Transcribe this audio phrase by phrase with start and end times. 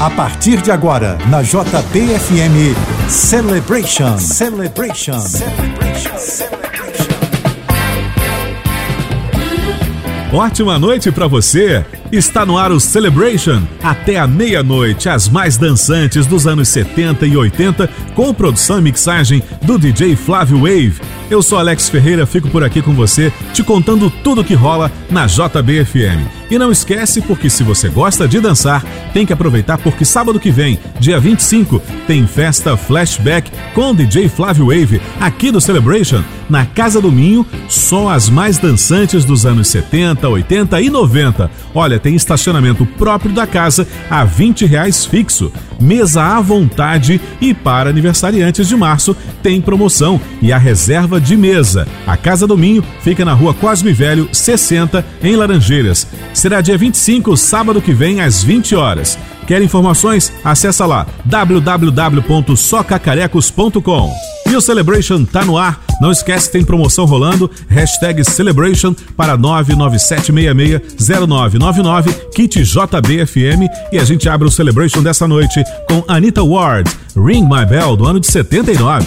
[0.00, 2.74] A partir de agora, na JBFM
[3.06, 4.18] Celebration.
[4.18, 5.20] Celebration.
[5.20, 6.60] Celebration.
[10.32, 11.84] Ótima noite para você.
[12.10, 17.36] Está no ar o Celebration até a meia-noite, as mais dançantes dos anos 70 e
[17.36, 20.98] 80, com produção e mixagem do DJ Flávio Wave.
[21.30, 25.26] Eu sou Alex Ferreira, fico por aqui com você, te contando tudo que rola na
[25.26, 26.40] JBFM.
[26.50, 30.50] E não esquece, porque se você gosta de dançar, tem que aproveitar porque sábado que
[30.50, 37.00] vem, dia 25, tem festa Flashback com DJ Flávio Wave aqui do Celebration, na Casa
[37.00, 41.48] do Minho, só as mais dançantes dos anos 70, 80 e 90.
[41.72, 47.90] Olha, tem estacionamento próprio da casa a 20 reais fixo, mesa à vontade e para
[47.90, 51.86] aniversariantes de março tem promoção e a reserva de mesa.
[52.06, 56.06] A Casa do Minho fica na rua Cosme Velho 60 em Laranjeiras.
[56.34, 59.16] Será dia 25, sábado que vem às 20 horas.
[59.46, 60.32] Quer informações?
[60.44, 64.12] Acesse lá www.socacarecos.com.
[64.48, 65.80] E o Celebration tá no ar.
[66.00, 67.48] Não esquece, tem promoção rolando.
[67.68, 73.68] Hashtag Celebration para 997660999, kit JBFM.
[73.92, 78.04] E a gente abre o Celebration dessa noite com Anita Ward, Ring My Bell, do
[78.06, 79.06] ano de 79.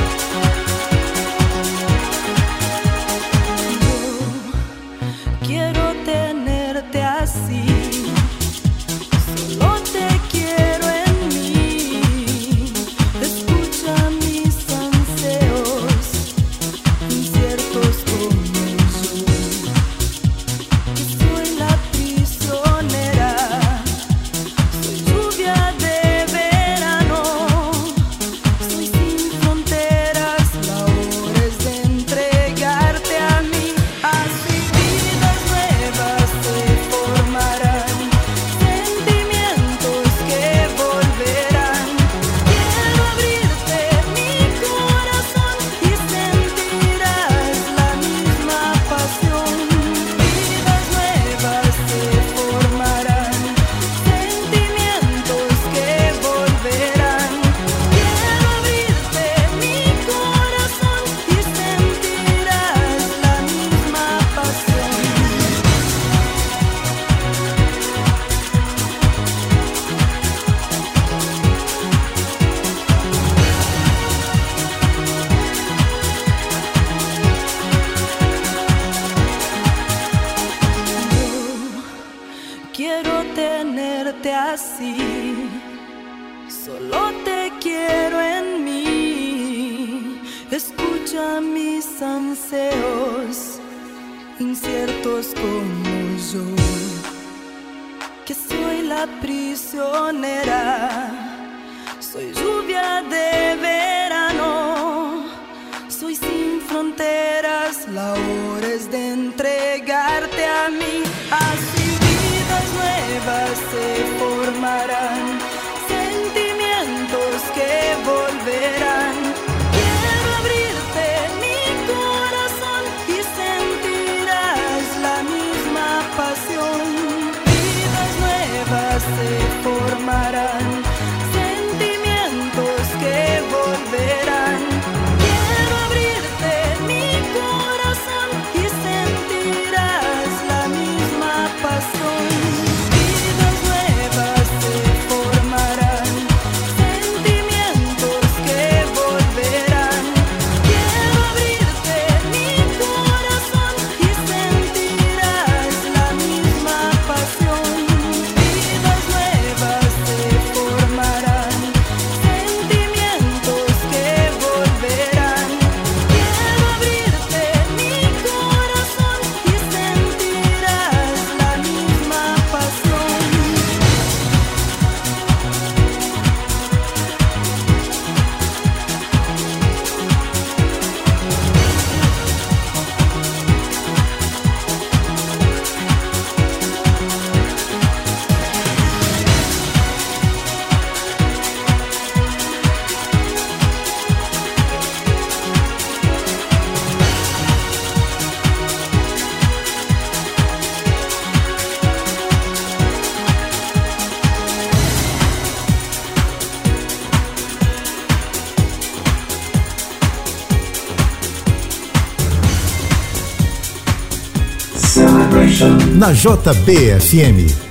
[216.01, 217.70] Na JBFM.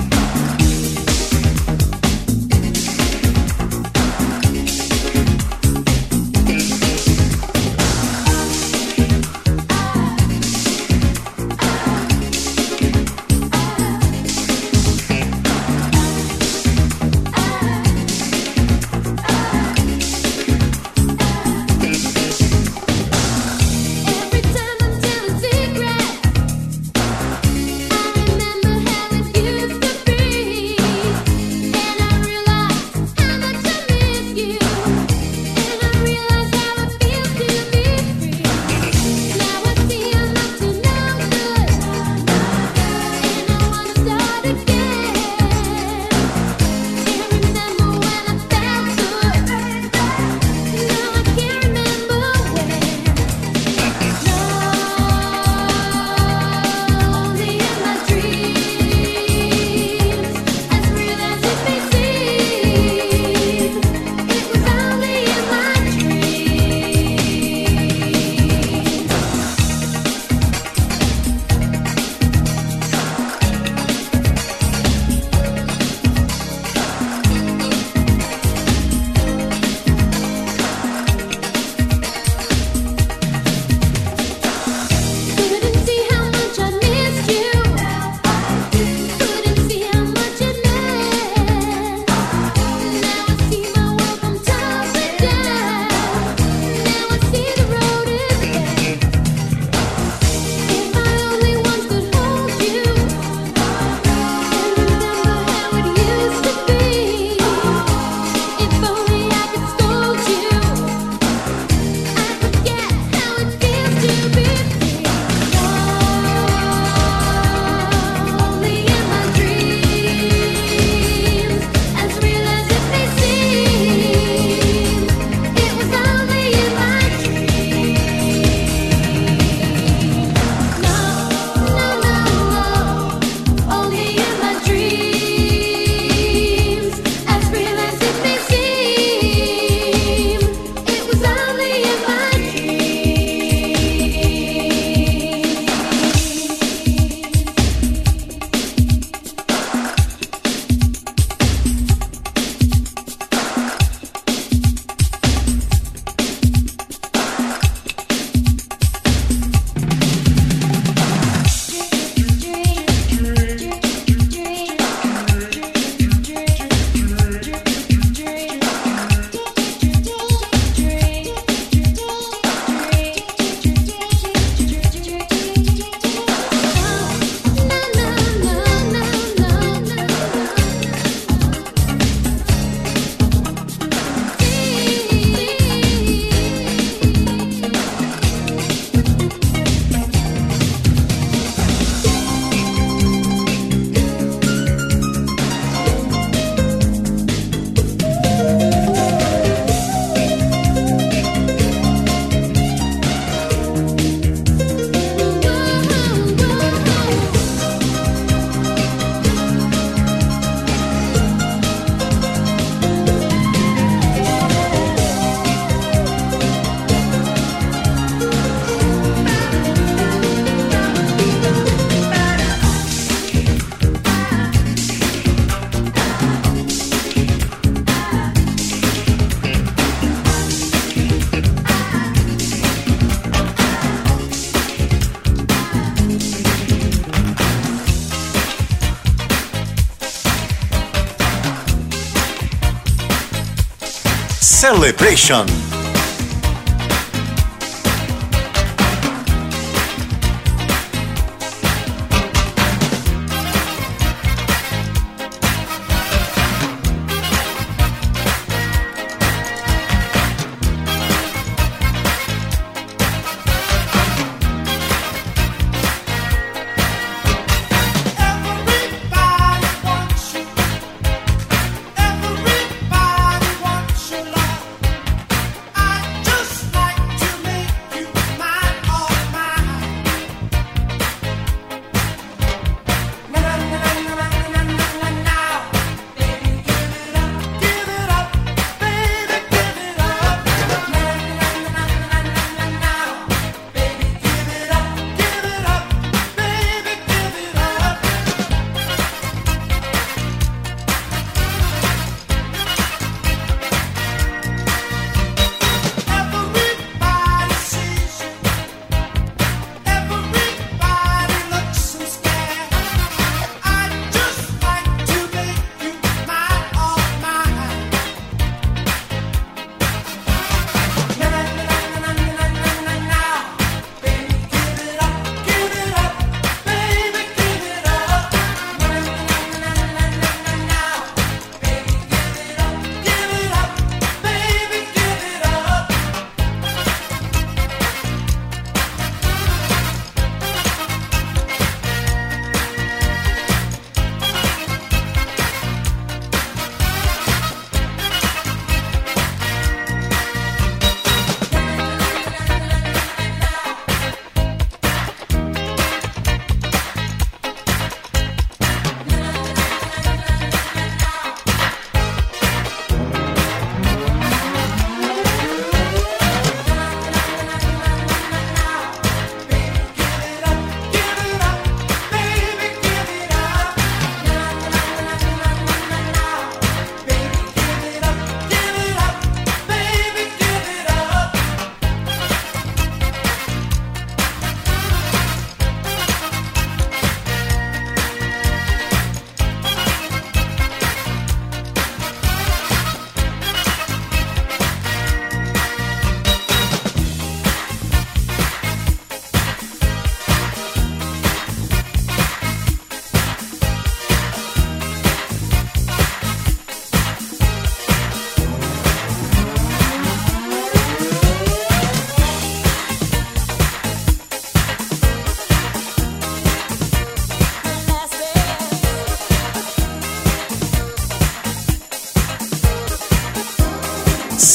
[244.71, 245.70] Celebration.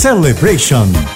[0.06, 1.15] Celebration.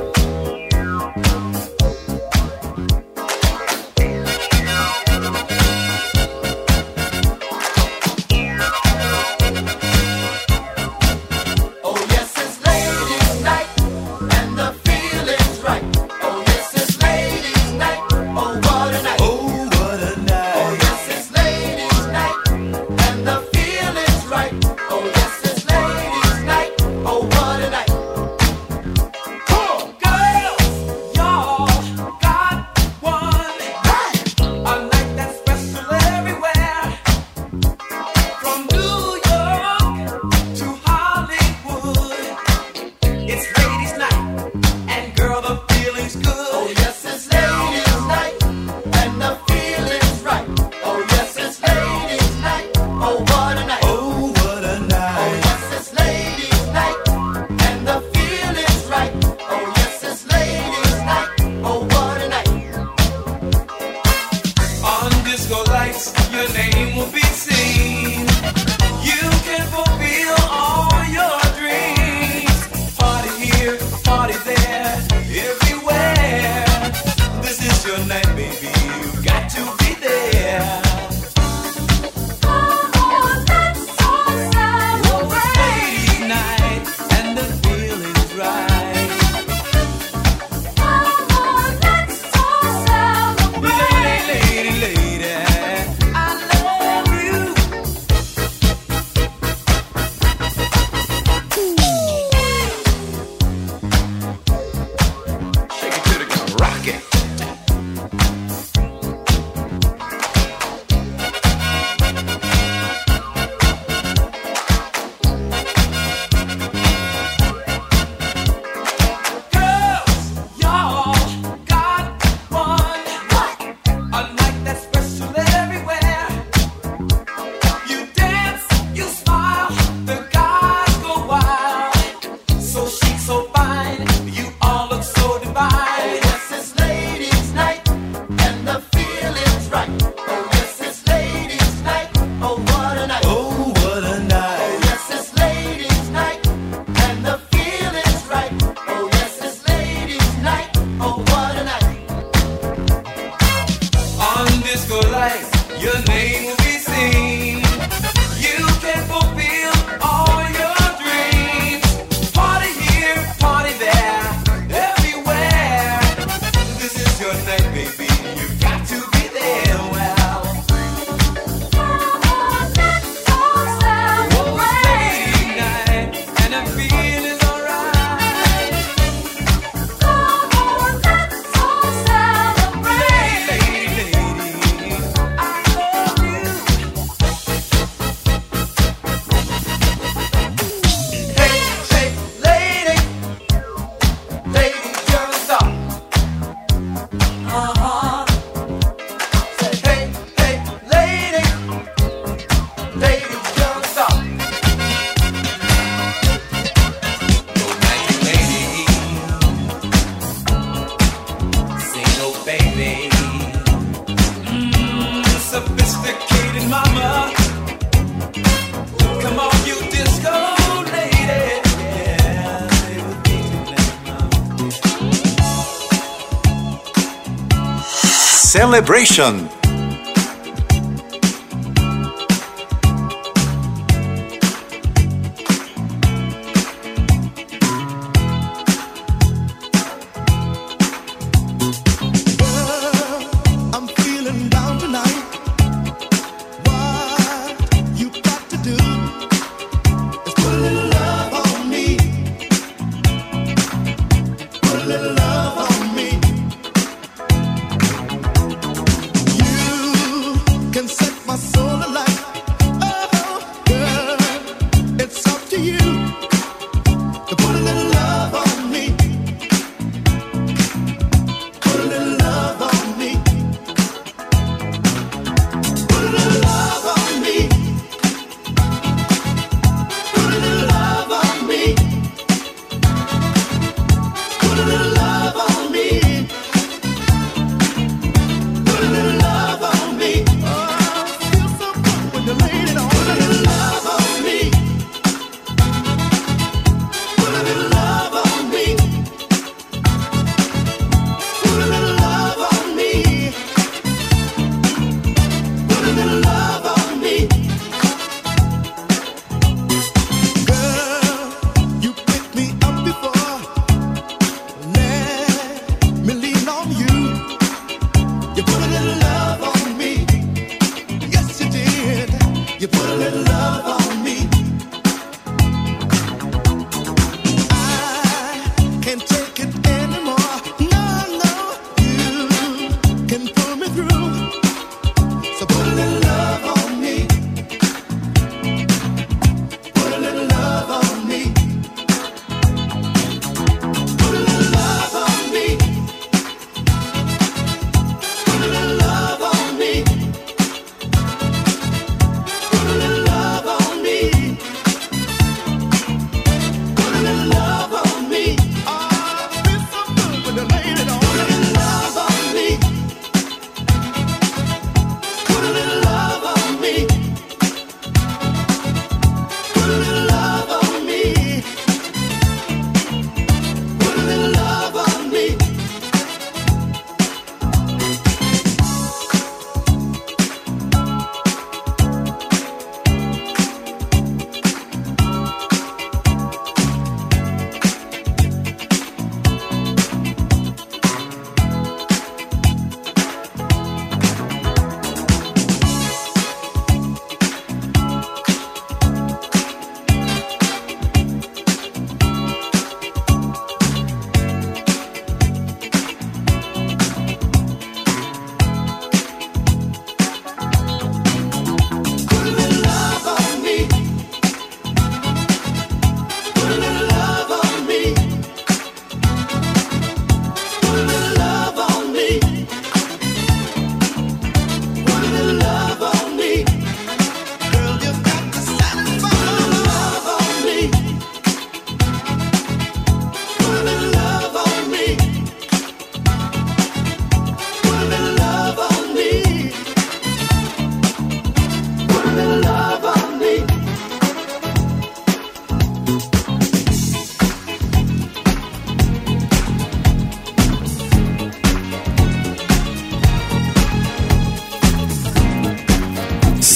[228.71, 229.60] Celebration.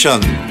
[0.00, 0.49] Celebration.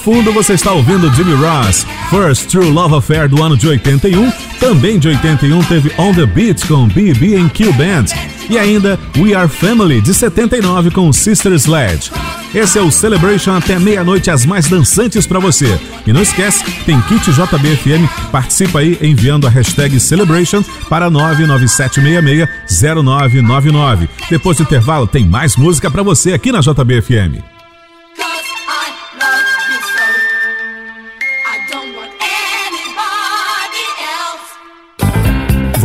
[0.00, 4.30] Fundo você está ouvindo Jimmy Ross, First True Love Affair do ano de 81.
[4.58, 8.06] Também de 81 teve On the Beat com BB Q Band.
[8.48, 12.10] E ainda We Are Family de 79 com Sister Sledge.
[12.54, 15.78] Esse é o Celebration até meia-noite, as mais dançantes para você.
[16.06, 24.08] E não esquece, tem kit JBFM, participa aí enviando a hashtag Celebration para 997660999.
[24.28, 27.59] Depois do intervalo tem mais música para você aqui na JBFM.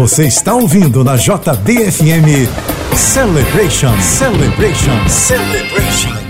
[0.06, 2.48] Você está ouvindo na JBFM
[2.96, 6.26] Celebration, Celebration, Celebration.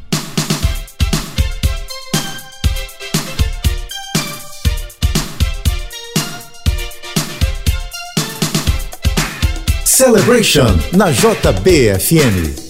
[9.84, 12.69] Celebration na JBFM.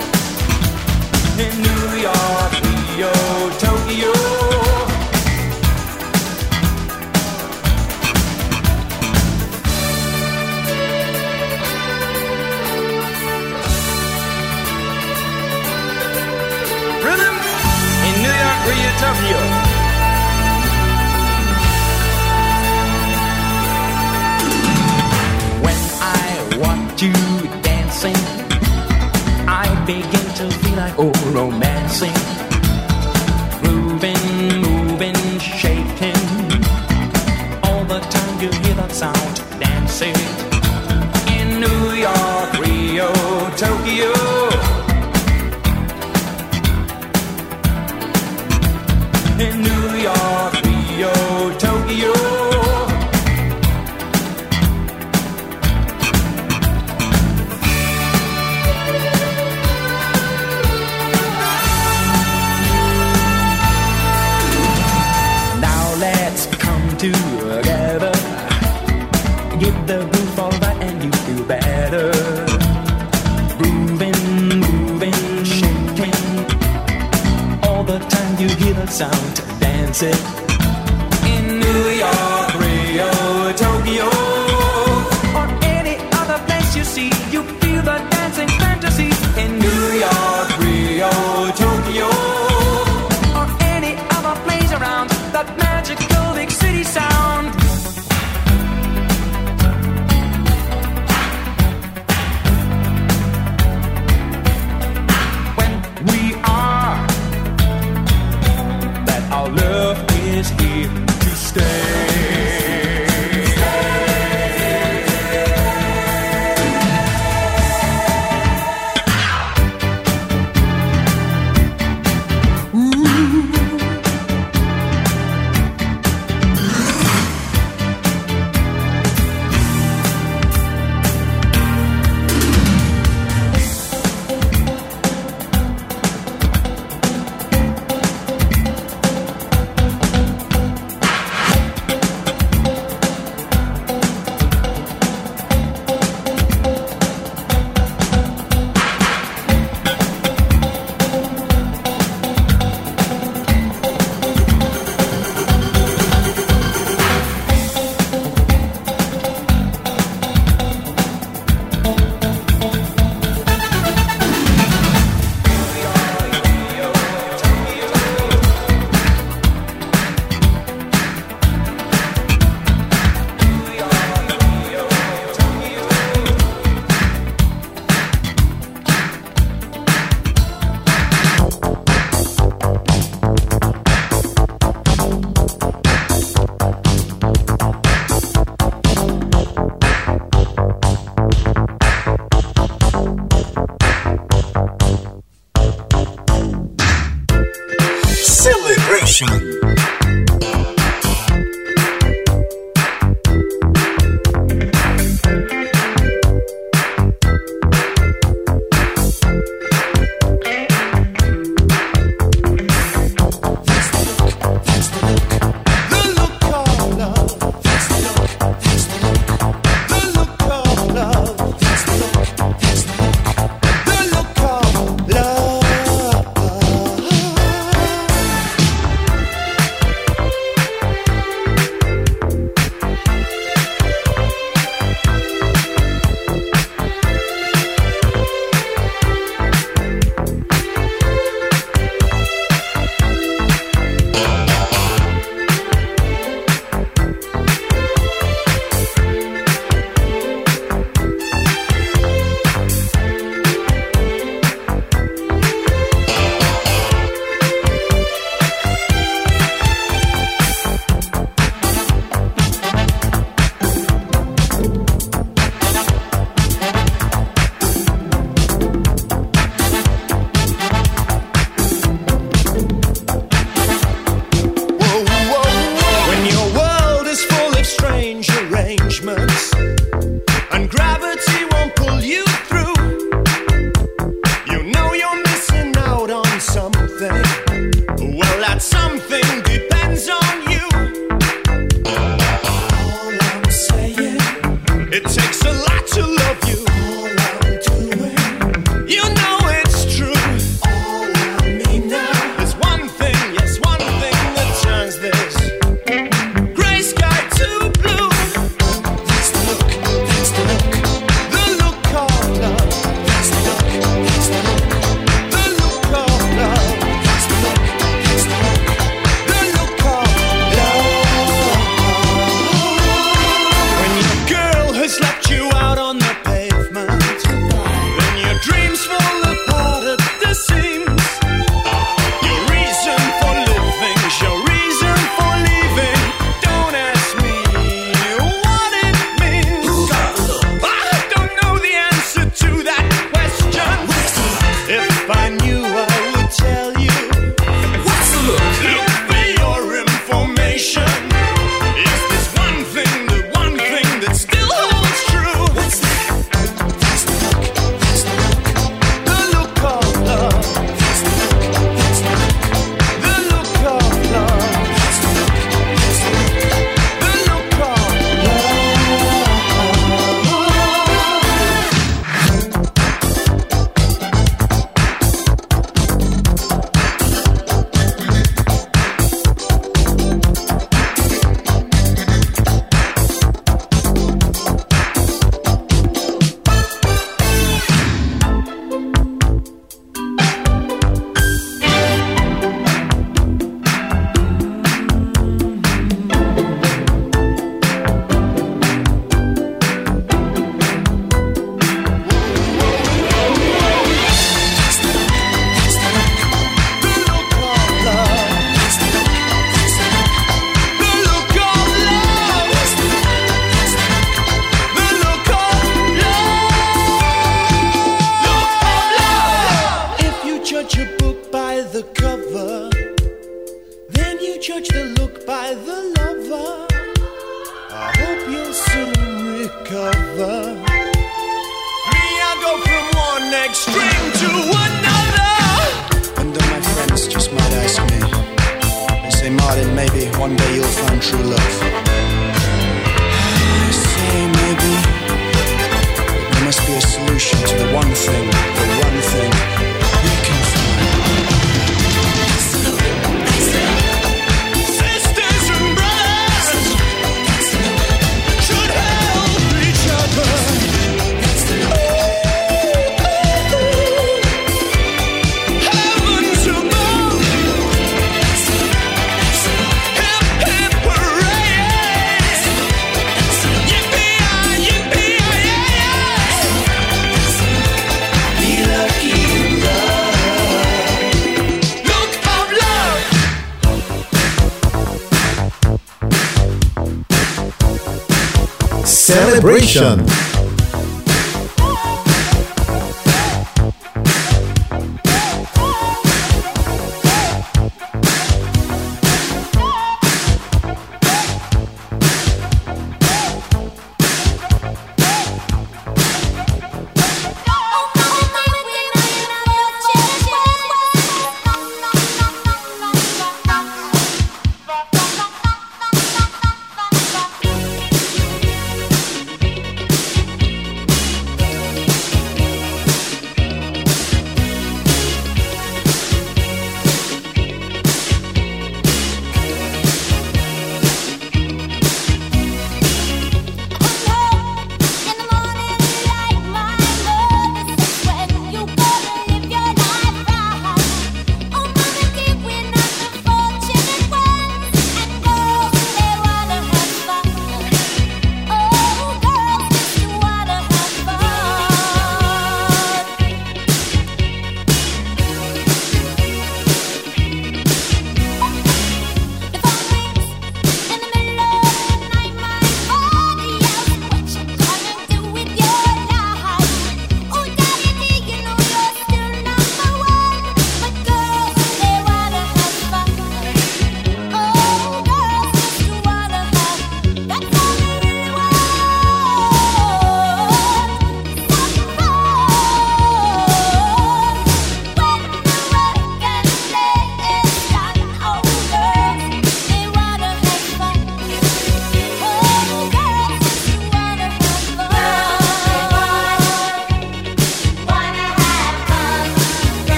[489.41, 490.40] Celebration.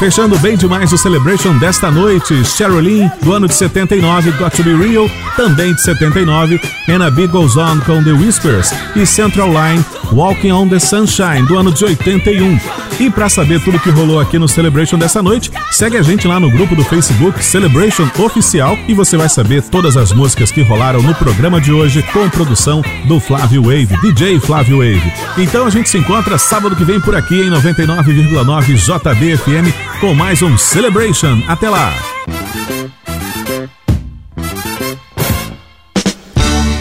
[0.00, 4.74] Fechando bem demais o Celebration desta noite, Sherilyn, do ano de 79, Got to Be
[4.74, 5.06] Real,
[5.36, 6.58] também de 79,
[6.88, 11.58] And Big Goes On com The Whispers e Central Line, Walking on the Sunshine, do
[11.58, 12.58] ano de 81.
[12.98, 16.40] E para saber tudo que rolou aqui no Celebration dessa noite, segue a gente lá
[16.40, 21.02] no grupo do Facebook Celebration Oficial e você vai saber todas as músicas que rolaram
[21.02, 25.12] no programa de hoje com produção do Flávio Wave, DJ Flávio Wave.
[25.36, 30.40] Então a gente se encontra sábado que vem por aqui em 99,9 JBFM com mais
[30.40, 31.42] um Celebration.
[31.46, 31.92] Até lá!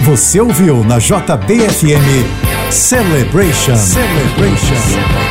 [0.03, 3.75] Você ouviu na JBFM Celebration.
[3.75, 5.28] Celebration.